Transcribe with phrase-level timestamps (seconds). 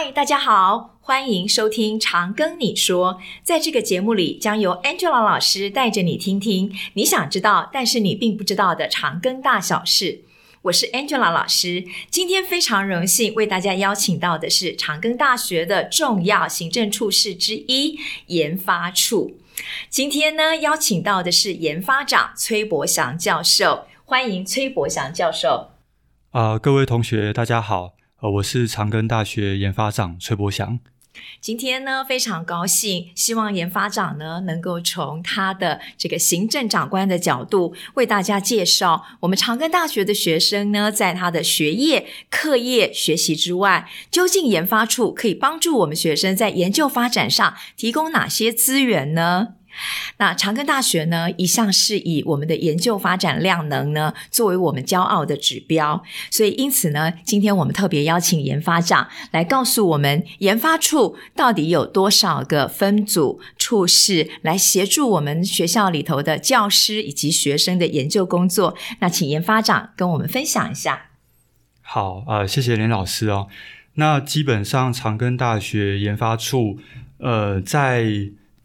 [0.00, 3.14] 嗨，大家好，欢迎收听《长庚你说》。
[3.42, 10.22] 在这个节目里，将由 Angela 老师带着你听听你想知道，但是你并不知道的长庚大小事。
[10.62, 19.40] 我是 Angela 老师，今天非常荣幸为大家邀请到的是长庚大学的重要行政处室之一——研发处。
[19.90, 25.70] 今天呢，邀请到的是研发长崔伯祥教授，欢迎崔伯祥教授。
[26.30, 27.97] 啊、各位同学，大家好。
[28.20, 30.80] 呃，我是长庚大学研发长崔伯祥。
[31.40, 49.54] 今天呢，非常高兴，希望研发长呢能够从他的这个行政长官的角度，为大家介绍我们长庚大学的学生呢，在他的学业、课业、学习之外，究竟研发处可以帮助我们学生在研究发展上提供哪些资源呢？
[50.18, 56.02] 那长庚大学呢，一向是以我们的研究发展量能呢，作为我们骄傲的指标。
[56.30, 68.76] 所以因此呢，今天我们特别邀请研发长来告诉我们，研发处到底有多少个分组处室来协助我们学校里头的教师以及学生的研究工作。
[69.00, 71.06] 那请研发长跟我们分享一下。
[71.82, 73.48] 好啊，呃，谢谢林老师哦。
[73.94, 76.78] 那基本上长庚大学研发处，
[77.18, 78.04] 呃，在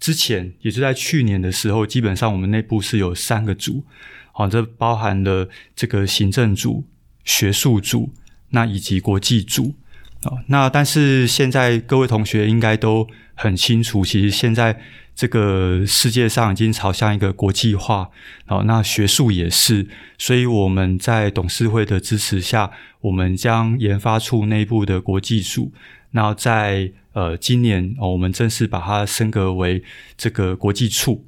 [0.03, 3.85] 之前也是在去年的时候，基本上我们内部是有三个组，
[4.33, 6.83] 好，这包含了这个行政组、
[7.23, 8.11] 学术组，
[8.49, 9.75] 那以及国际组，
[10.23, 14.77] 啊，那但是现在各位同学应该都很清楚，其实现在
[15.15, 18.09] 这个世界上已经朝向一个国际化，
[18.47, 19.87] 啊，那学术也是，
[20.17, 25.71] 所以我们在董事会的支持下，我们将研发处内部的国际组，
[26.15, 29.83] 那在呃，今年，我们正式把它升格为
[30.17, 31.23] 这个国际处。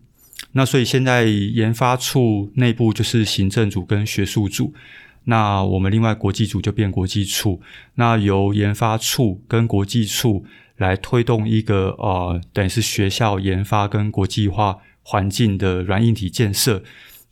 [0.54, 4.74] 那所以现在研发处内部就是行政组跟学术组，
[5.26, 7.62] 那我们另外国际组就变国际处。
[7.96, 10.46] 那由研发处跟国际处
[10.78, 16.84] 来推动一个呃，等于是学校研发跟国际化环境的软硬体建设。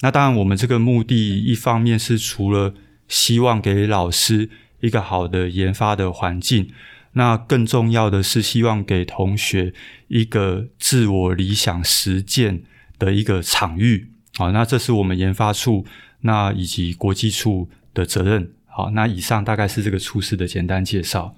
[0.01, 2.73] 那当然，我们这个目的一方面是除了
[3.07, 4.49] 希望给老师
[4.81, 6.69] 一个好的研发的环境。
[7.13, 9.73] 那更重要的是，希望给同学
[10.07, 12.63] 一个自我理想实践
[12.97, 14.09] 的一个场域。
[14.35, 15.85] 好，那这是我们研发处
[16.21, 18.51] 那以及国际处的责任。
[18.65, 21.35] 好，那以上大概是这个处室的简单介绍。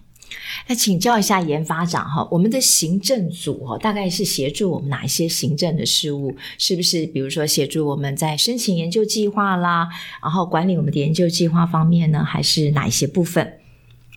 [0.68, 6.36] 那请教一下研发长哈，我们的行政组哈，大概是协助我们哪一些行政的事务？
[6.58, 9.90] 是不是比如说协助我们在申请研究计划啦，
[10.24, 13.60] 然后管理我们的研究计划方面呢，还是哪一些部分？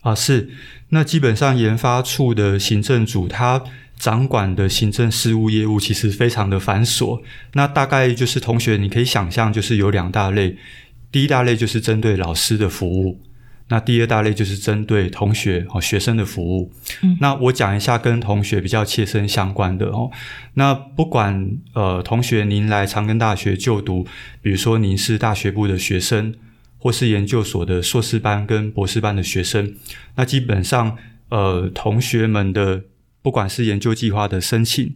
[0.02, 0.50] 啊，是。
[0.90, 3.62] 那基本上研发处的行政组，他
[3.98, 7.20] 掌管的行政事务业务其实非常的繁琐。
[7.52, 10.56] 那大概就是同学，你可以想象，就是有两大类。
[11.12, 13.20] 第一大类就是针对老师的服务，
[13.68, 16.72] 那第二大类就是针对同学和学生的服务。
[17.02, 17.18] 嗯。
[17.20, 20.10] 那我讲一下跟同学比较切身相关的哦。
[20.54, 24.06] 那不管呃同学您来长庚大学就读，
[24.40, 26.34] 比如说您是大学部的学生。
[26.78, 29.74] 或是研究所的硕士班跟博士班的学生，
[30.14, 30.96] 那基本上，
[31.28, 32.84] 呃，同学们的
[33.20, 34.94] 不管是研究计划的申请，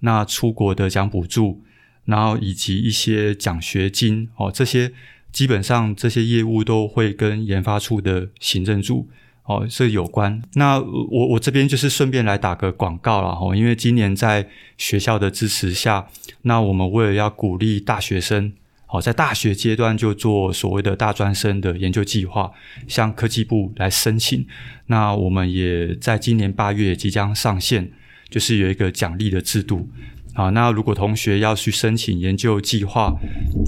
[0.00, 1.62] 那出国的奖补助，
[2.04, 4.92] 然后以及一些奖学金哦，这些
[5.32, 9.08] 基本上这些业务都会跟研发处的行政组
[9.42, 10.40] 哦是有关。
[10.54, 14.48] 那我我这边就是顺便来打个广告了哈，因为今年在
[14.78, 16.08] 学校的支持下，
[16.42, 18.52] 那我们为了要鼓励大学生。
[18.96, 22.50] 好，在大学阶段就做所谓的大专生的研究计划，
[22.88, 24.46] 向科技部来申请。
[24.86, 27.92] 那我们也在今年八月即将上线，
[28.30, 29.90] 就是有一个奖励的制度。
[30.32, 33.14] 啊，那如果同学要去申请研究计划，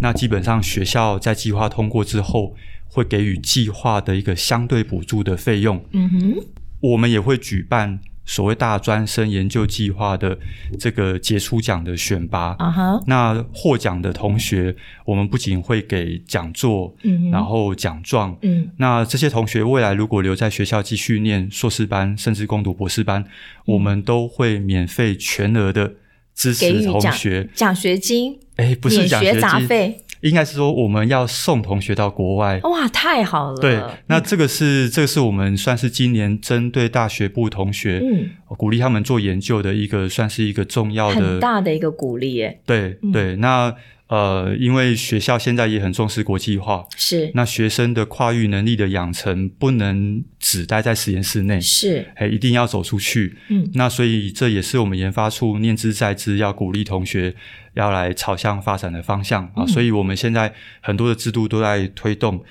[0.00, 2.56] 那基本上学校在计划通过之后，
[2.86, 5.84] 会给予计划的一个相对补助的费用。
[5.92, 6.44] 嗯哼，
[6.80, 8.00] 我们也会举办。
[8.28, 10.38] 所谓大专生研究计划的
[10.78, 13.02] 这个杰出奖的选拔，uh -huh.
[13.06, 14.76] 那获奖的同学，
[15.06, 17.32] 我们不仅会给讲座，uh -huh.
[17.32, 18.68] 然后奖状，uh -huh.
[18.76, 23.28] 那这些同学未来如果留在学校继续念硕士班，甚至攻读博士班，uh.
[23.64, 25.94] 我们都会免费全额的
[26.34, 30.04] 支持同学奖学金，哎，不是奖学金，学杂费。
[30.20, 32.60] 应该是说，我们要送同学到国外。
[32.64, 33.56] 哇，太好了！
[33.60, 42.60] 对，那这个是、嗯、这个是我们算是今年针对大学部同学，嗯，鼓励他们做研究的一个，算是一个重要的、很大的一个鼓励耶。
[42.64, 43.74] 对对，那。
[44.08, 53.36] 呃，因为学校现在也很重视国际化，是那学生的跨域能力的养成不能只待在实验室内，是哎，一定要走出去。
[53.50, 57.34] 嗯，那所以这也是我们研发处念之在之要鼓励同学
[57.78, 59.64] 要来朝向发展的方向啊。
[59.66, 62.44] 所以我们现在很多的制度都在推动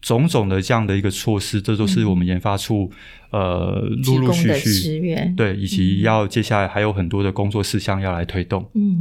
[0.00, 2.90] 种种的这样的一个措施，这都是我们研发处
[3.30, 8.68] 呃陆陆续续支援，对，以及要接下来还有很多的工作事项要来推动。
[8.74, 9.00] 嗯，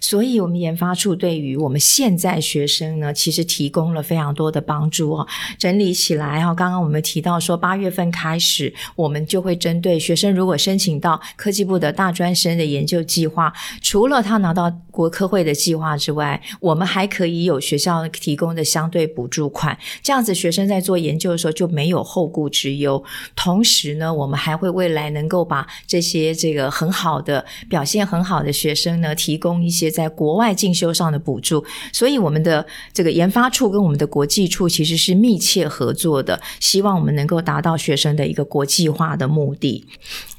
[0.00, 5.26] 所以我们研发处对于我们现在学生呢，其实提供了非常多的帮助哦。
[5.58, 23.02] 整理起来哈，刚刚我们提到说，八月份开始，我们就会针对学生如果申请到科技部的大专生的研究计划，除了他拿到国科会的计划之外，我们还可以有学校提供的相对补助款，这样子学生在做研究的时候就没有后顾之忧。
[23.34, 31.64] 同时时呢，我们还会未来能够把这些这个很好的表现很好的学生呢，提供一些在国外进修上的补助。
[31.92, 39.86] 所以我们的这个研发处跟我们的国际处其实是密切合作的，希望我们能够达到学生的一个国际化的目的。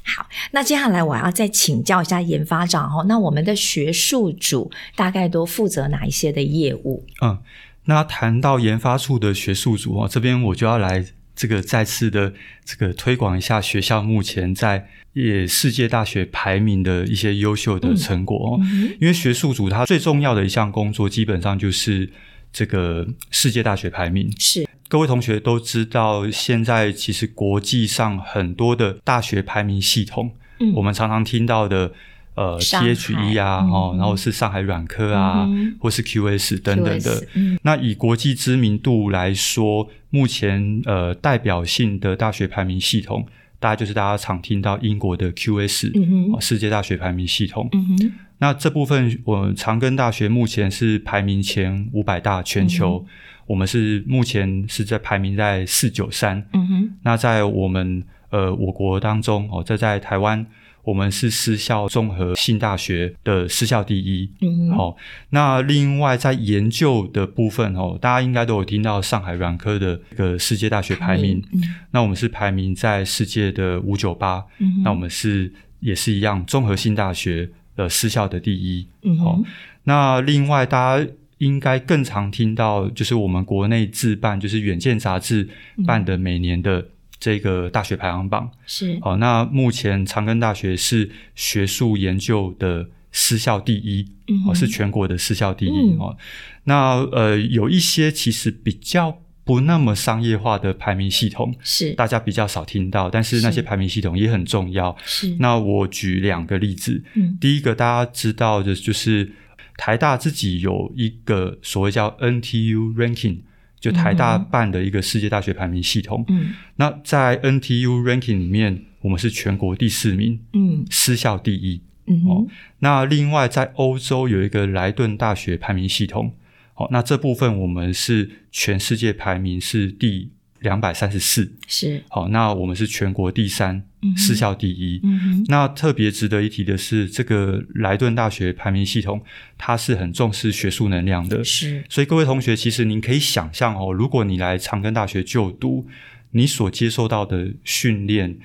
[0.04, 7.06] 好，那接下来我要再请教一下研发长哦，那我们的学术组大概都负责哪一些的业务？
[7.22, 7.38] 嗯，
[7.84, 12.32] 那谈到研发处的学术组哦，这边我就要来这个再次的
[12.64, 22.10] 这个推广一下学校目前在也世界大学排名的一些优秀的成果哦，嗯嗯、因为学术组它最重要的一项工作基本上就是
[22.52, 24.32] 这个世界大学排名。
[24.38, 24.66] 是。
[24.88, 31.92] 各位同学都知道，现在其实国际上很多的大学排名系统，嗯、我们常常听到的，
[32.34, 37.26] 呃，THE 啊，哦、嗯，然后是上海软科啊，嗯、或是 QS 等等的。
[37.34, 43.26] 嗯、那以国际知名度来说，目前呃代表性的大学排名系统，
[43.60, 47.68] 大概就是大家常听到英国的 QS，嗯、世界大学排名系统。
[47.72, 53.04] 嗯、那这部分，我们长庚大学目前是排名前五百大全球。
[53.06, 53.10] 嗯
[53.44, 60.46] 我们是目前是在排名在四九三，嗯哼，那在我们呃我国当中哦，这在台湾
[60.82, 64.96] 我们是私校综合性大学的私校第一，嗯，好、哦，
[65.30, 71.62] 那另外在研究的部分哦，大家应该都有听到上海软科的一个世界大学排名，嗯、
[71.92, 79.44] 那我们是排名在世界的五九八，嗯，那我们是也是一样综合性大学的私校的第一，嗯，好、哦，
[79.84, 81.06] 那另外大家。
[81.38, 85.48] 应该更常听到，就是我们国内自办，就是《远见》杂志
[85.84, 86.86] 办的每年的
[87.22, 88.50] 这个大学排行榜。
[88.66, 95.96] 是，好，那目前长庚大学是学术研究的私校第一，嗯哼，是全国的私校第一。
[96.00, 96.16] 哦、嗯，
[96.64, 104.96] 那呃，有一些其实比较不那么商业化的排名系统，是大家比较少听到，但是那些排名系统也很重要。
[105.04, 107.04] 是，那我举两个例子。
[107.14, 109.30] 嗯，第一个大家知道的就是。
[109.78, 113.38] 台大自己有一个所谓叫 NTU Ranking，
[113.82, 116.24] 就台大办的一个世界大学排名系统。
[116.28, 121.82] 嗯，那在 NTU Ranking 里面，我们是全国第四名，嗯，私校第一。
[122.06, 122.46] 嗯，哦，
[122.78, 126.32] 那另外在欧洲有一个莱顿大学排名系统，
[126.76, 130.30] 哦，那这部分我们是全世界排名是第
[130.62, 131.52] 两百三十四。
[131.68, 133.84] 是，好，那我们是全国第三。
[134.16, 135.00] 私校第一。
[135.04, 139.22] 嗯，那特别值得一提的是，这个莱顿大学排名系统，
[139.56, 141.44] 它是很重视学术能量的。
[141.44, 145.86] 是，所以各位同学，其实您可以想象哦，如果你来长庚大学就读，
[146.32, 148.36] 你所接受到的训练，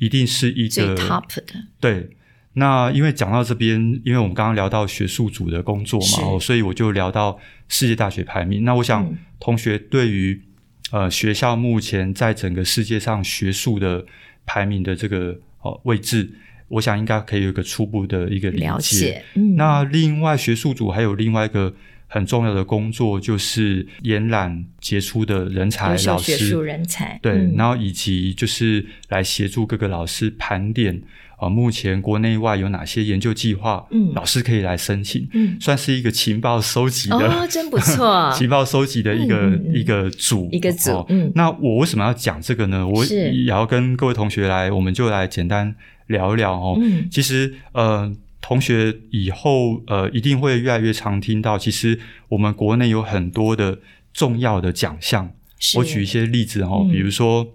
[0.00, 1.44] 一定是一个最 top 的。
[1.78, 2.10] 对，
[2.54, 8.64] 那因为讲到这边，因为我们刚刚聊到学术组的工作嘛，哦所以我就聊到世界大学排名。
[8.64, 9.08] 那我想，
[9.38, 10.50] 同学对于、嗯、
[10.92, 14.04] 呃学校目前在整个世界上学术的
[14.44, 16.30] 排名的这个哦位置，
[16.68, 18.66] 我想应该可以有一个初步的一个理解。
[18.66, 19.24] 了解。
[19.34, 19.56] 嗯。
[19.56, 21.74] 那另外学术组还有另外一个
[22.06, 27.18] 很重要的工作，就是延揽杰出的人才老师，学术人才。
[27.20, 31.02] 对，嗯、然后以及就是来协助各个老师盘点。
[31.36, 33.86] 啊，目前国内外有哪些研究计划？
[33.90, 41.06] 嗯，老师可以来申请，嗯，算是一个情报收集的哦，真不错， 情报收集的一个、嗯、一个组，一个组。
[41.34, 42.88] 那我为什么要讲这个呢？
[42.88, 45.74] 我也要跟各位同学来，我们就来简单
[46.06, 46.78] 聊一聊哦。
[46.80, 52.00] 嗯，其实呃，同学以后呃一定会越来越常听到，其实
[52.30, 53.78] 我们国内有很多的
[54.14, 55.30] 重要的奖项。
[55.76, 57.46] 我举一些例子哦，嗯、比如说。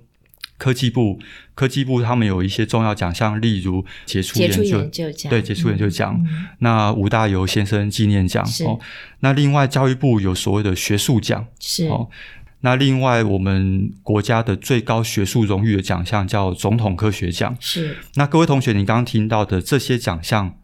[0.61, 1.17] 科技部，
[1.55, 4.87] 科技部他们有一些重要奖项，例如杰出研究，
[5.27, 6.15] 对杰出研究奖。
[6.23, 8.79] 嗯、那吴大猷先生纪念奖哦。
[9.21, 12.07] 那另外教育部有所谓的学术奖是哦。
[12.59, 17.97] 那另外我们国家的最高学术荣誉的奖项叫总统科学奖是。
[18.13, 20.59] 那各位同学，你刚刚听到的这些奖项，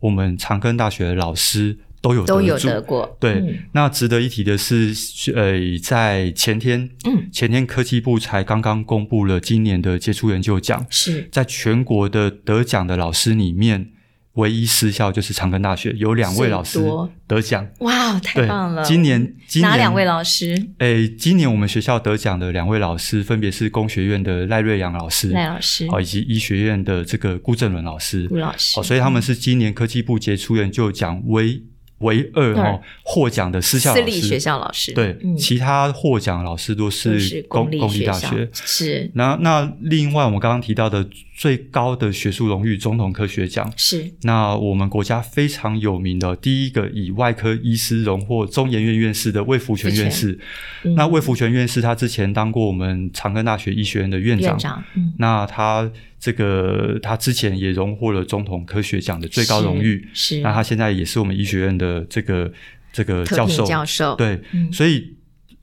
[0.00, 1.80] 我们长庚大学的老师。
[2.02, 3.34] 都有都有得过，对。
[3.34, 4.92] 嗯、那值得一提的是，
[5.36, 13.90] 呃，在前天，嗯，前天科技部才刚刚公布了今年的杰出研究奖，是在全国的得奖的老师里面，
[14.32, 16.80] 唯一私校就是长庚大学，有两位老师
[17.28, 17.68] 得奖。
[17.78, 18.82] 哇，太棒了！
[18.82, 20.60] 今年，今年哪两位老师？
[20.78, 28.74] 诶，今年我们学校得奖的两位老师，分别是工学院的赖瑞阳老师，赖老师，哦，以及医学院的这个顾正伦老师，顾老师。
[28.74, 31.62] 好，所以他们是今年科技部杰出研究奖唯。
[32.02, 38.48] 唯二哦获奖的私校老师，私立学校老师对，嗯、其他获奖老师都是公立公立大学。
[38.52, 39.10] 是。
[39.14, 41.06] 那那另外我们刚刚提到的
[41.42, 44.14] 最高的学术荣誉总统科学奖是。
[44.22, 50.38] 那我们国家非常有名的第一个以外科医师荣获中研院院士的魏福全院士。
[50.84, 54.50] 嗯、那魏福全院士他之前当过我们长庚大学医学院的院长。
[54.50, 55.90] 院长嗯、那他。
[56.22, 60.38] 这个他之前也荣获了总统科学奖的最高荣誉，是。
[60.38, 62.52] 那他现在也是我们医学院的这个
[62.92, 64.14] 这个教授，教授。
[64.14, 65.14] 对，嗯、所以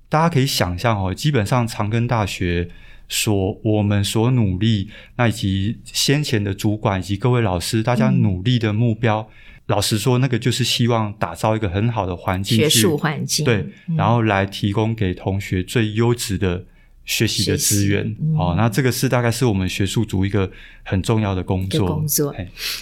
[0.10, 2.68] 大家可以想象哦，基本上长庚大学
[3.10, 9.34] 所我们所努力，那以及先前的主管以及各位老师，大家努力的目标，嗯、
[9.66, 16.64] 老实说，那个就是希望打造一个很好的环境，学术环境，对，嗯、然后来提供给同学最优质的。
[17.10, 18.04] 学习的资源，
[18.38, 20.48] 好、嗯哦，那这个是大概是我们学术组一个
[20.84, 21.88] 很重要的工作。
[21.88, 22.34] 工作，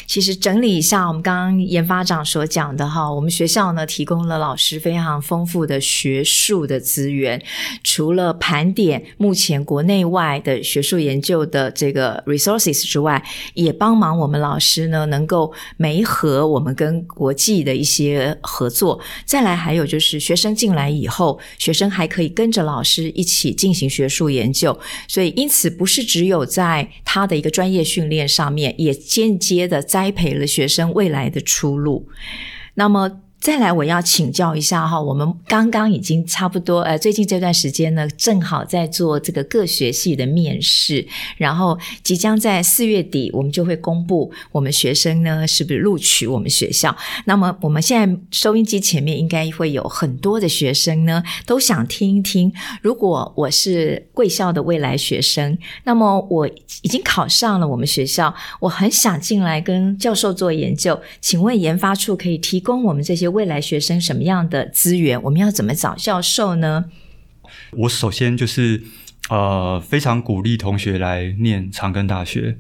[0.06, 7.42] 其实整理一下，我们刚刚研发长所讲的哈，我们学校呢提供了老师非常丰富的学术的资源，
[7.86, 19.00] 除了盘点目前国内外的学术研究的这个 resources 之外，也帮忙我们老师呢能够媒合我们跟国际的一些合作。
[19.24, 24.17] 再来还有就是学生进来以后，学生还可以跟着老师一起进行学术。
[24.18, 32.08] 术研究，所以因此不是只有在他的一个专业训练上面，也间接的栽培了学生未来的出路。
[32.74, 33.22] 那么。
[33.40, 46.94] 再来，我要请教一下哈，我们刚刚已经差不多，呃，最近这段时间呢，正好在做这个各学系的面试，然后即将在四月底，我们就会公布我们学生呢是不是录取我们学校。
[47.26, 52.52] 那么我们现在收音机前面应该会有很多的学生呢，都想听一听，
[52.82, 56.48] 如果我是贵校的未来学生，那么我
[56.82, 63.27] 已经考上了我们学校，我很想进来跟教授做研究，请问研发处可以提供我们这些。
[63.28, 65.22] 未来学生什么样的资源？
[65.24, 66.86] 我们要怎么找教授呢？
[67.72, 68.84] 我首先就是
[69.30, 72.58] 呃，非常鼓励同学来念长庚大学。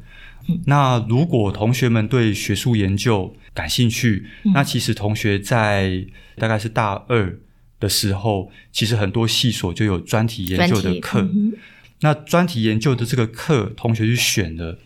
[0.49, 6.05] 嗯、那如果同学们对学术研究感兴趣，嗯、那其实同学在
[6.37, 7.37] 大概是大二
[7.79, 11.21] 的时候，其实很多系所就有专题研究的课。
[11.21, 11.53] 嗯、
[12.01, 14.79] 那专题研究的这个课，同学去选的，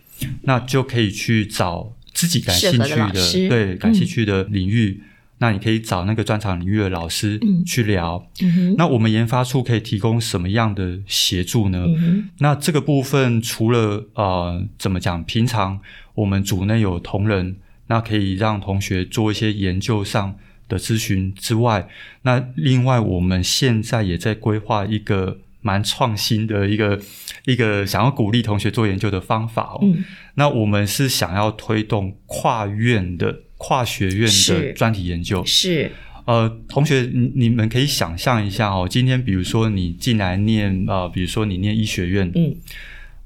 [0.43, 5.03] 那就可以去找自己感兴趣的，的对感兴趣的领域。
[5.41, 8.23] 嗯那你可以找那个专场领域的老师去聊。
[8.43, 11.83] 嗯那我们研发处可以提供什么样的协助呢？
[11.87, 15.23] 嗯、那这个部分除了呃，怎么讲？
[15.23, 15.79] 平常
[16.13, 17.55] 我们组内有同仁，
[17.87, 20.35] 那可以让同学做一些研究上
[20.69, 21.87] 的咨询之外，
[22.21, 27.01] 那另外我们现在也在规划一个蛮创新的一个
[27.45, 29.79] 一个想要鼓励同学做研究的方法哦。
[29.81, 30.05] 嗯、
[30.35, 33.39] 那我们是想要推动跨院的。
[33.61, 35.45] 跨学院的专题研究。
[35.45, 35.91] 是，是
[36.25, 42.55] 呃，同学，你你们可以想象一下哦，今天比如说你进来念呃，比如说你念医学院，嗯，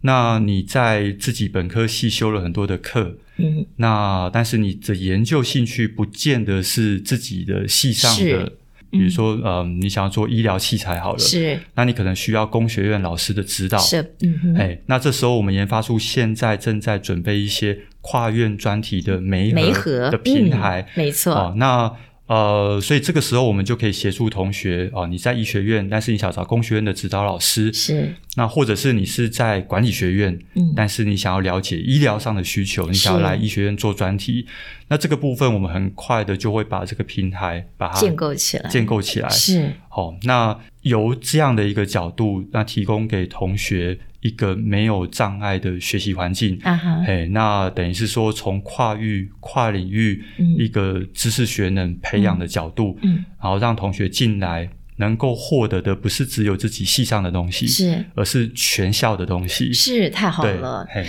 [0.02, 8.52] 那你在自己本科系修了很多的课，嗯，那但是你的研究兴趣不见得是自己的系上的。
[8.90, 21.92] 比如说，嗯、呃，你想要做医疗器材好了，是，那你可能需要工学院老师的指导，是，嗯哼，哎，那这时候我们研发出现在正在准备一些跨院专题的媒媒合的平台，嗯、没错，哦，那。
[22.28, 34.48] 呃，所以这个时候我们就可以协助同学哦、呃，你在医学院，但是你想找工学院的指导老师是，那或者是你是在管理学院，嗯，但是你想要了解医疗上的需求，你想要来医学院做专题，
[34.88, 39.30] 那这个部分我们很快的就会把这个平台把它建构起来，建构起来。
[39.30, 44.00] 是，好、哦，那由这样的一个角度，那提供给同学。
[44.26, 50.24] 一个没有障碍的学习环境，哎、uh huh.，那等于是说，从跨域、跨领域
[50.58, 61.06] 一个知识学能培养的角度，嗯，然后让同学进来能够获得的不是只有自己系上的东西，是，而是全校的东西，是太好了，嘿。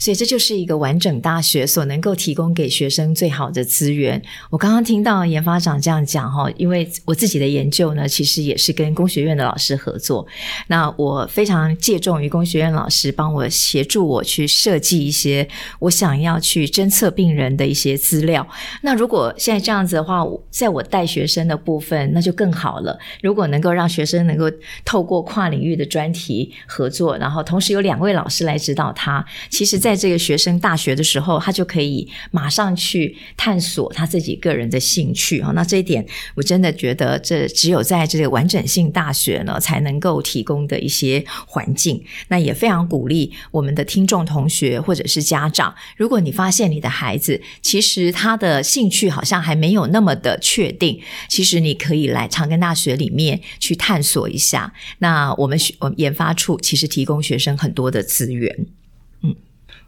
[0.00, 4.20] 所以这就是一个完整大学所能够提供给学生最好的资源。
[4.48, 10.26] 我刚刚听到研发长这样讲哈，因为我自己的研究呢，其实也是跟工学院的老师合作。
[10.68, 15.46] 那我非常借重于工学院老师帮我协助我去设计一些
[15.80, 18.46] 我想要去侦测病人的一些资料。
[18.80, 22.98] 那如果现在这样子的话，在我带学生的部分，那就更好了。
[23.20, 24.50] 如果能够让学生能够
[24.82, 35.50] 透过跨领域的专题合作，然后同时有两位老师来指导他，其实在在这个学生大学的时候，他就可以马上去探索他自己个人的兴趣啊。
[35.52, 36.06] 那这一点，
[36.36, 42.00] 我真的觉得这只有在这个完整性大学呢才能够提供的一些环境。
[42.28, 54.72] 那也非常鼓励我们的听众同学或者是家长，如果你发现你的孩子其实他的兴趣好像还没有那么的确定，其实你可以来长庚大学里面去探索一下。
[54.98, 58.66] 那我们学我们研发处其实提供学生很多的资源。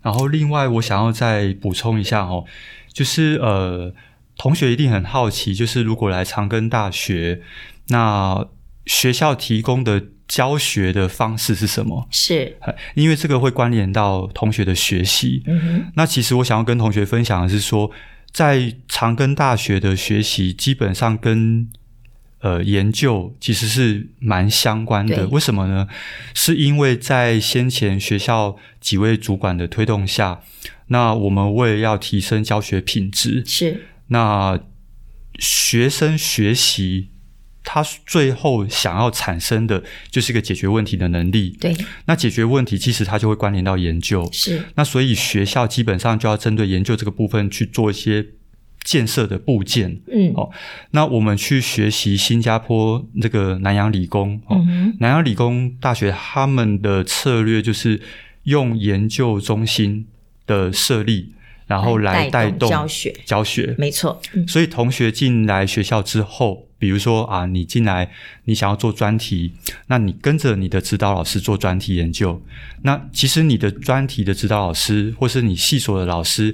[0.02, 2.44] 然后，另外我想要再补充一下哦，
[2.92, 3.94] 就是呃，
[4.36, 7.40] 同学一定很好奇，就是如果来长庚大学，
[7.88, 8.46] 那
[8.86, 12.08] 学校提供的教学的方式是什么？
[12.10, 12.58] 是，
[12.94, 15.44] 因为这个会关联到同学的学习。
[15.94, 17.90] 那其实我想要跟同学分享的是说，
[18.32, 21.68] 在长庚大学的学习基本上跟
[22.42, 25.86] 呃，研究其实是蛮相关的，为什么呢？
[26.34, 30.42] 是因为在先前学校几位主管的推动下，
[30.88, 34.58] 那我们为了要提升教学品质，是那
[35.38, 37.10] 学生学习，
[37.62, 41.56] 他最后想要产生的就是一个解决问题的能力。
[41.60, 41.72] 对，
[42.06, 48.26] 那解决问题其实它就会关联到研究，是那所以学校基本上就要针对研究这个部分去做一些。
[48.84, 50.50] 建设的部件，嗯，哦，
[50.90, 58.00] 那我们去学习新加坡这个南洋理工，哦，嗯，南洋理工大学他们的策略就是
[58.44, 60.06] 用研究中心
[60.46, 61.32] 的设立，
[61.66, 64.20] 然后来带动教学，教学，没错。
[64.34, 68.10] 嗯，所以同学进来学校之后，比如说啊，你进来
[68.46, 69.52] 你想要做专题，
[69.86, 72.42] 那你跟着你的指导老师做专题研究，
[72.82, 76.52] 那其实你的专题的指导老师或是你系所的老师。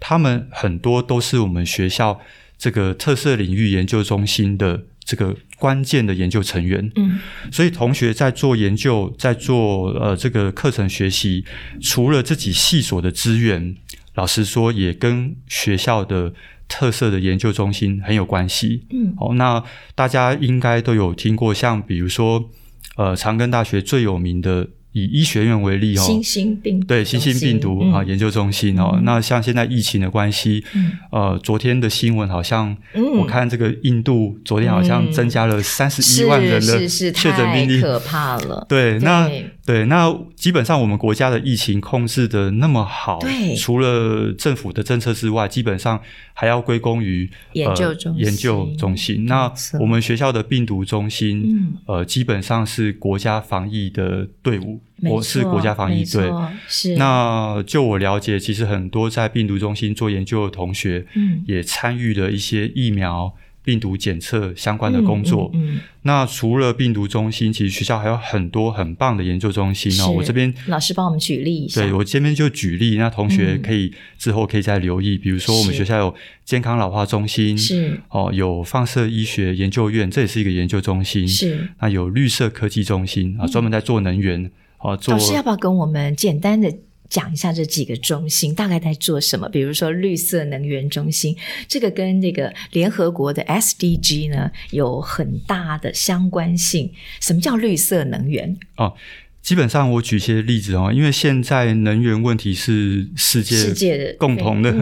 [0.00, 2.18] 他们很多都是我们学校
[2.58, 6.90] 这个特色领域研究中心的这个关键的研究成员。
[6.96, 7.20] 嗯，
[7.52, 11.44] 所以同学在做研究，在做呃这个课程学习，
[11.80, 13.76] 除了自己系所的资源，
[14.14, 16.32] 老实说也跟学校的
[16.66, 18.86] 特色的研究中心很有关系。
[18.90, 19.62] 嗯，好，那
[19.94, 22.50] 大家应该都有听过，像比如说
[22.96, 24.68] 呃长庚大学最有名的。
[24.92, 32.76] 以医学院为例哦，新兴病毒对新型病毒啊研究中心哦，嗯、那像现在疫情的关系，嗯、呃，昨天的新闻好像，
[33.18, 38.66] 我看这个印度昨天好像增加了三十一万人的确诊病例，是是是，太可怕了。
[38.68, 39.30] 对，那
[39.70, 46.00] 对那基本上我们国家的疫情控制的那么好，对，除了政府的政策之外，基本上
[46.32, 48.24] 还要归功于研究中心。
[48.24, 54.80] 呃、研究中心，那我们学校的病毒中心，嗯、呃，基本上是国家防疫的队伍。
[55.02, 56.30] 我是国家防疫队，
[56.68, 56.96] 是。
[56.96, 65.50] 那就我了解，其实很多在病毒中心做研究的同学，嗯，也参与了一些疫苗、病毒检测相关的工作。
[65.54, 70.10] 嗯，嗯嗯，那除了病毒中心，其实学校还有很多很棒的研究中心哦。
[70.10, 75.18] 我这边老师帮我们举例一下，对，我这边就举例，那同学可以、嗯、之后可以再留意。
[75.18, 81.28] 比如说，我们学校有健康老化中心，是哦，有放射医学研究院，这也是一个研究中心。
[81.28, 81.68] 是。
[81.80, 84.42] 那有绿色科技中心啊，专门在做能源。
[84.42, 84.50] 嗯
[84.82, 86.74] 老师要不要跟我们简单的
[87.10, 89.48] 讲一下这几个中心大概在做什么？
[89.48, 91.36] 比如说绿色能源中心，
[91.68, 96.90] 这个跟这个联合国的 SDG 呢有很大的相关性。
[97.20, 98.56] 什么叫绿色能源？
[98.76, 98.94] 哦，
[99.42, 104.72] 基本上我举一些例子哦，因为现在能源问题是世界世界的共同的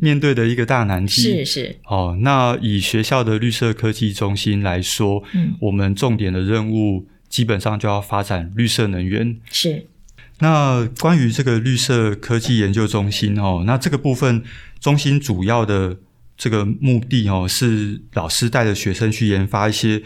[0.00, 1.20] 面对的一个大难题。
[1.20, 1.76] 是是。
[1.84, 7.06] 哦，那以学校的绿色科技中心来说，嗯，我们重点的任务。
[7.28, 9.36] 基本上就要发展绿色能源。
[9.50, 9.84] 是。
[10.38, 14.42] 那关于这个绿色科技研究中心哦，那这个部分
[14.80, 15.96] 中心主要的
[16.36, 20.02] 这个目的哦，是老师带着学生去研发一些。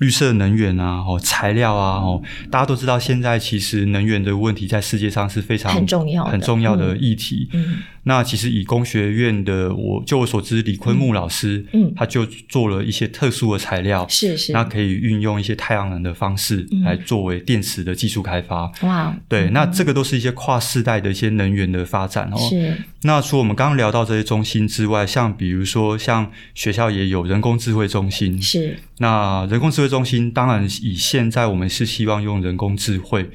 [0.00, 7.48] 绿色能源啊，哦，材料啊，哦，大家都知道，现在其实能源的问题在世界上是非常很重要、很重要的议题。
[7.52, 18.72] 嗯，那其实以工学院的我，就我所知，李坤木老师，嗯，他就做了一些特殊的材料，是是，那可以运用一些太阳能的方式来作为电池的技术开发。
[18.82, 22.38] 哇，对，那这个都是一些跨世代的一些能源的发展哦。
[22.48, 22.74] 是。
[23.02, 28.76] 那除我们刚刚聊到这些中心之外，像比如说，像学校也有人工智慧中心，是。
[28.98, 33.28] 那人工智慧中心，当然以现在我们是希望用人工智慧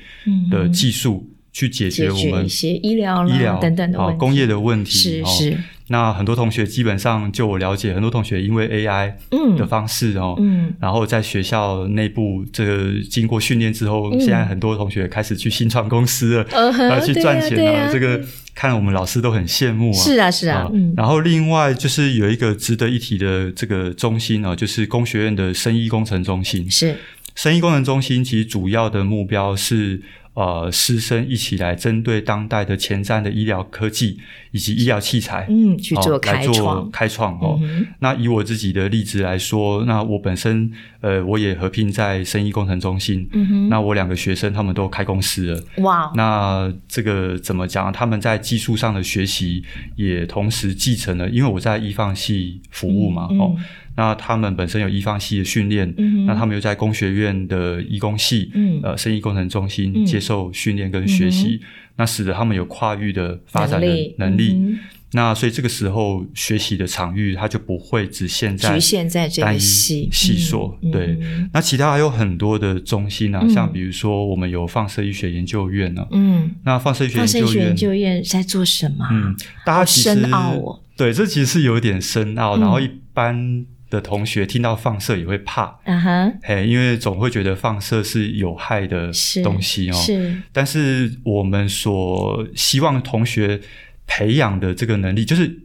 [0.50, 4.92] 的技术去解决我们一些医疗、医疗等等的问题、工业的问题。
[4.92, 5.58] 是是。
[5.90, 9.14] 那很多同学基本上，就我了解，很多同学因为 AI
[9.56, 16.48] 的方式哦，嗯，然后在学校内部这个经过训练之后，现在很多同学开始去新创公司了，
[16.90, 18.20] 然后去赚钱啊，这个
[18.56, 19.98] 看我们老师都很羡慕啊。
[19.98, 20.94] 是啊是啊，嗯。
[20.98, 26.70] 然后另外就是有一个值得一提的这个中心啊，就是工学院的生医工程中心。
[26.70, 26.96] 是。
[27.36, 30.02] 生医工程中心其实主要的目标是
[30.36, 34.20] 呃师生一起来针对当代的前瞻的医疗科技
[34.52, 37.60] 以及医疗器材，嗯，去做开创，哦、开创哦。
[37.64, 40.72] 嗯、那以我自己的例子来说，那我本身
[41.02, 47.92] 呃我也合并在生医工程中心，嗯哼，那我两个学生他们都开公司了，哇，那这个怎么讲？
[47.92, 49.64] 他们在技术上的学习
[49.96, 53.56] 也同时继承了，因为我在医放系服务嘛，哦。
[53.98, 64.16] 那他们本身有医方系的训练，嗯、那他们又在工学院的医工系，嗯、呃，生意工程中心接受训练跟学习，嗯、那使得他们有跨域的发展的能力。
[64.18, 64.80] 能力嗯、
[65.14, 70.78] 那所以这个时候学习的场域，它就不会只限在局限在这个系系所。
[70.82, 79.08] 嗯、对，嗯、那其他还有很多的中心啊，嗯、像比如说我们有放射医学研究院呢、啊，嗯，那放射医学研究院，研究院在做什么？
[79.10, 79.34] 嗯，
[79.66, 80.82] 大家其实深奥哦。
[80.98, 83.66] 对，这其实是有点深奥，嗯、然后一般。
[83.96, 89.10] 的同学听到放射也会怕，啊哈、uh，嘿、因为总会觉得放射是有害的
[89.44, 89.94] 东西哦。
[89.94, 93.62] 是，是，但是我们所希望同学
[94.06, 95.60] 培养的这个能力，就是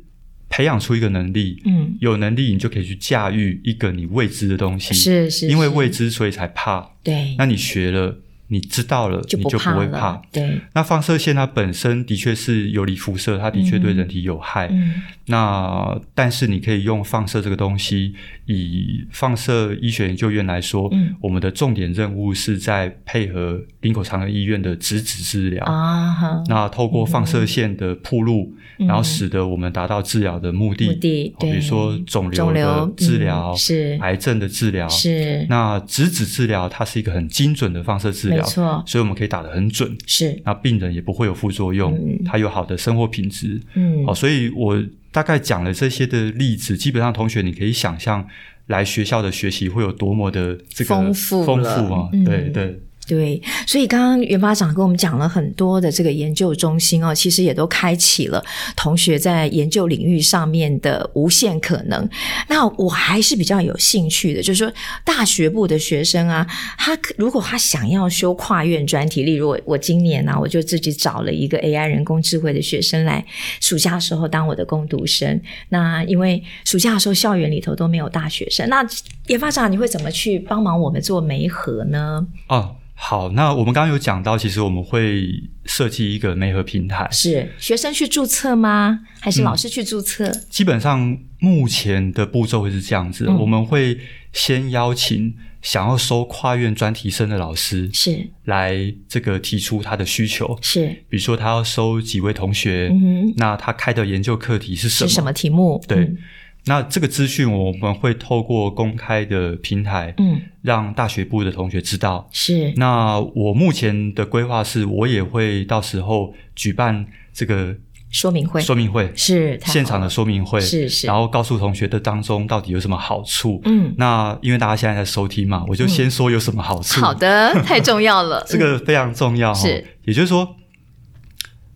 [0.48, 8.16] 培养出一个能力，嗯，有能力你就可以去驾驭一个你未知的东西，是，是是，因为未知所以才怕，对，那你学了。
[8.52, 10.20] 你知道了，就你就不会怕。
[10.32, 14.66] 对，那放射线它本身的确是游离辐射，它的确对人体有害。
[14.72, 18.12] 嗯，那但是你可以用放射这个东西，
[18.46, 26.42] 以放射医学研究院来说，嗯，我们的重点任务是在配合林口长庚医院的直子治疗啊。
[26.48, 30.88] 那透过放射线的铺路，然后使得我们达到治疗的目的。
[30.88, 35.46] 目的，比如说肿瘤的治疗是癌症的治疗是。
[35.48, 38.39] 那直子治疗它是一个很精准的放射治疗。
[38.40, 48.26] 没错，所以我们可以打得很准，是，那病人也不会有副作用，嗯、他有好的生活品质，嗯，好，所以我大概讲了这些的例子，基本上同学你可以想象
[48.66, 52.80] 来学校的学习会有多么的这个丰富丰富啊，嗯、对对。
[53.10, 58.40] 对，所以刚刚袁发长跟我们讲了很多的这个研究中心哦，其实也都开启了
[58.76, 62.08] 同学在研究领域上面的无限可能。
[62.46, 64.72] 那我还是比较有兴趣的，就是说
[65.04, 66.46] 大学部的学生啊，
[66.78, 73.26] 他如果他想要修跨院专题，例如我我今年呢、啊，我就自己找了一个 AI 人工智慧的学生来
[73.60, 75.40] 暑假的时候当我的工读生。
[75.70, 78.86] 那因为暑假的时候校园里头都没有大学生，那
[79.26, 82.24] 研发长你会怎么去帮忙我们做媒合呢？
[82.46, 82.76] 哦。
[83.02, 85.26] 好，那我们刚刚有讲到，其实我们会
[85.64, 89.00] 设计一个媒合平台，是学生去注册吗？
[89.20, 90.26] 还是老师去注册？
[90.28, 93.98] 嗯，基本上目前的步骤会是这样子，嗯，我们会
[94.34, 105.08] 先邀请想要收跨院专题生的老师，是来这个提出他的需求，是比如说他要收几位同学，嗯，那他开的研究课题是什么？
[105.08, 105.82] 是什么题目？
[105.88, 106.00] 对。
[106.00, 106.18] 嗯
[106.66, 112.28] 那这个资讯我们会透过公开的平台，嗯，让大学部的同学知道。
[112.30, 112.72] 是。
[112.76, 117.74] 那我目前的规划是，我也会到时候举办这个
[118.10, 121.06] 说明会，说明会是现场的说明会，是是。
[121.06, 123.60] 然后告诉同学的当中到底有什么好处。
[123.64, 123.94] 嗯。
[123.96, 127.00] 那因为大家现在在收听嘛，我就先说有什么好处。
[127.00, 128.44] 好的，太重要了。
[128.46, 129.54] 这个非常重要。
[129.54, 129.82] 是。
[130.04, 130.56] 也就是说，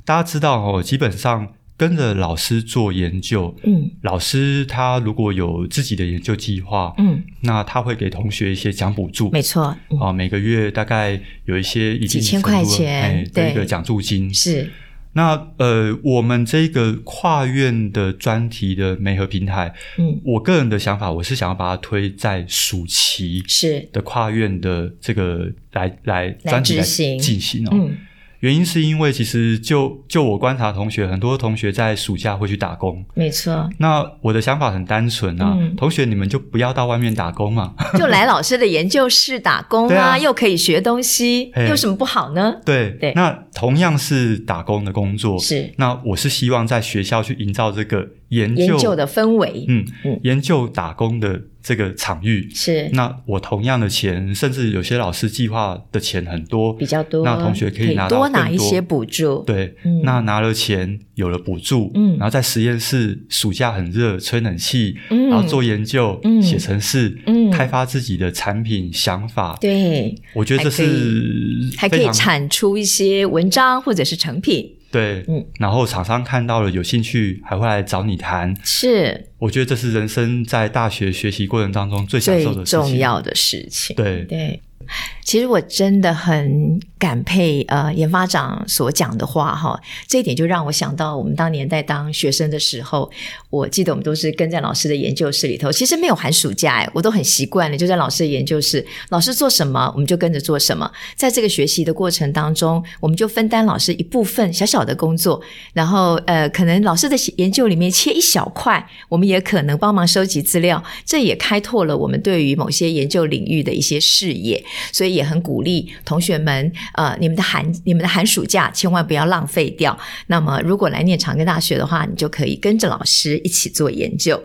[0.05, 1.49] 大家知道哦，基本上。
[1.77, 14.71] 跟着老师做研究，嗯，老师他如果有自己的研究计划，嗯，那他会给同学一些奖补助，没错，嗯、啊，每个月大概有一些一几千块钱的一个奖助金，是。
[15.17, 23.89] 那呃，我们这个跨院的专题的媒合平台，嗯，我个人的想法，我是想要把它推在暑期是。
[23.93, 27.71] 的跨院的这个来来专题来进行哦。
[27.73, 27.97] 嗯
[28.45, 33.03] 原因是因为其实就就我观察同学，很多同学在暑假会去打工。
[33.15, 33.71] 没错。
[33.79, 42.57] 那我的想法很单纯啊，嗯、同学你们就不要到外面打工嘛， 就来老师的研究室打工啊，啊又可以学东西，有什么不好呢？
[42.67, 42.99] 对对。
[43.01, 45.73] 对那同样是打工的工作，是。
[45.79, 51.41] 那我是希望在学校去营造这个研究，研究的氛围，嗯嗯，研究打工的。
[51.67, 74.71] 这个场域是，那我同样的钱，甚至有些老师计划的钱很多，比较多，那同学可以拿多，多拿一些补助，对，嗯、那拿了钱有了补助，嗯，然后在实验室暑假很热，吹冷气，嗯，然后做研究，嗯，写程式，嗯，开发自己的产品想法，对，我觉得这是还可以产出一些文章或者是成品。
[74.95, 78.55] 对，嗯，然后厂商看到了有兴趣，还会来找你谈。
[78.63, 83.97] 是，我觉得这是人生在大学学习过程当中最享受的事情，最重要的事情。
[83.97, 84.23] 对。
[84.25, 84.63] 对，
[85.25, 93.11] 其实我真的很感佩呃研发长所讲的话哈，这一点就让我想到我们当年在当学生的时候，
[93.51, 105.41] 我记得我们都是跟在老师的研究室里头，其实没有寒暑假哎，我都很习惯了，就在老师的研究室，老师做什么我们就跟着做什么，在这个学习的过程当中，我们就分担老师一部分小小的工作，
[105.73, 114.63] 然后呃可能老师的研究里面切一小块，我们也可能帮忙收集资料，这也开拓了我们对于某些研究领域的一些视野，
[114.93, 119.99] 所以也很鼓励同学们，呃，你们的寒你们的寒暑假千万不要浪费掉。
[120.27, 124.43] 那么，如果来念长庚大学的话，你就可以跟着老师一起做研究。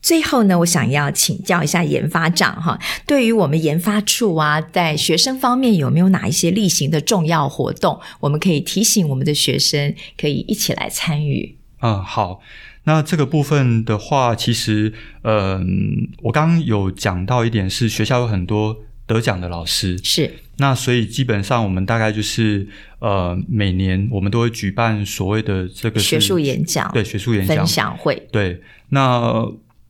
[0.00, 11.58] 最后呢，我想要请教一下研发长哈，对于我们研发处啊，在学生方面有没有哪一些例行的重要活动，我们可以提醒我们的学生可以一起来参与？
[11.82, 12.40] 嗯，好。
[12.84, 18.78] 那这个部分的话，其实，嗯、我刚刚有讲到一点是学校有很多。
[19.08, 19.98] 得奖的老师。
[20.04, 22.68] 是，那所以基本上我们大概就是
[23.00, 27.56] 呃每年我们都会举办所谓的这个学术演讲，对学术演讲。
[27.56, 28.28] 分享会。
[28.30, 29.44] 对，那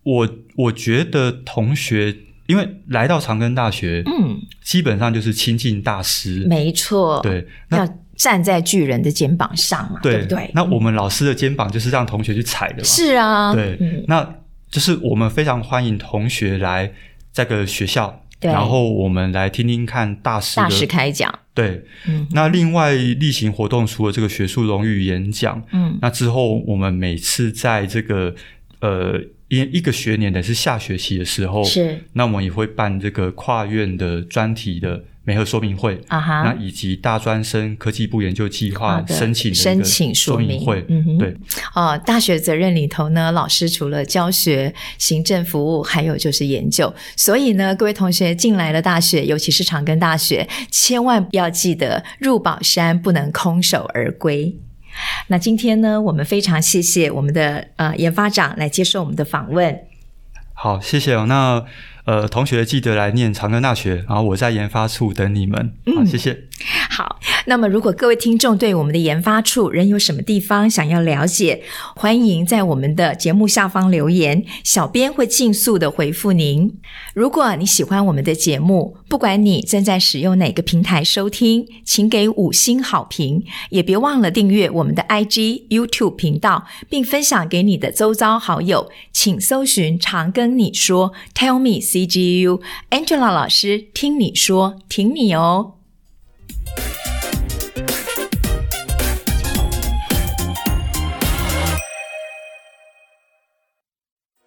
[0.04, 10.50] 我我觉得同学因为来到长庚大学，嗯，基本上就是亲近大师，没错，对，要站在巨人的肩膀上嘛，对，对不对？
[10.54, 14.36] 那我们老师的肩膀就是让同学去踩的嘛，是啊，对，嗯，那
[14.70, 16.92] 就是我们非常欢迎同学来
[17.32, 18.24] 这个学校。
[18.40, 21.32] 对，然后我们来听听看大师的大师开讲。
[21.54, 28.34] 对，嗯，那另外例行活动除了这个学术荣誉演讲，嗯，那之后我们每次在这个
[28.80, 35.04] 呃一一个学年的是下学期的时候，是，那我们也会办这个跨院的专题的。
[35.28, 41.36] 媒合说明会啊哈，那以及大专生科技部研究计划申请申请说明会，嗯哼，对
[41.74, 54.56] 哦，大学责任里头呢，老师除了教学、行政服务，还有就是研究，所以呢，各位同学进来了大学，尤其是长庚大学，千万要记得入宝山不能空手而归。
[55.26, 59.78] 那今天呢，我们非常谢谢我们的呃研发长来接受我们的访问。
[60.54, 61.26] 好，谢谢哦。
[61.28, 61.66] 那。
[62.08, 65.74] 呃，同学记得来念长庚大学，然后我在研发处等你们。
[65.84, 66.44] 嗯，谢谢。
[66.88, 71.62] 好，那么如果各位听众对我们的研发处仍有什么地方想要了解，
[71.94, 76.80] 欢迎在我们的节目下方留言，小编会尽速的回复您。
[77.12, 88.90] 如果你喜欢我们的节目，不管你正在使用哪个平台收听，请给五星好评，也别忘了订阅我们的 IG、YouTube 频道，并分享给你的周遭好友。
[89.12, 91.78] 请搜寻“长庚你说 ”，Tell me。
[92.06, 95.77] DGU Angela 老师听你说，听你哦。